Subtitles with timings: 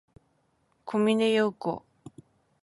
[0.83, 1.83] 小峰洋子